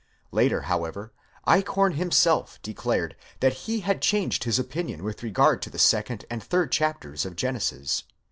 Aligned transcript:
Later, 0.31 0.61
how 0.61 0.83
ever, 0.85 1.13
Eichhorn 1.45 1.93
himself 1.93 2.59
declared 2.63 3.15
that 3.39 3.53
he 3.69 3.81
had 3.81 4.01
changed 4.01 4.45
his 4.45 4.57
opinion 4.57 5.03
with 5.03 5.21
regard 5.21 5.61
to 5.61 5.69
the 5.69 5.77
second 5.77 6.25
and 6.27 6.43
third 6.43 6.71
chapters 6.71 7.23
of 7.23 7.35
Genesis. 7.35 8.01